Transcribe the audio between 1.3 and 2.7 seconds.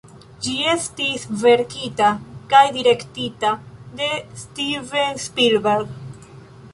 verkita kaj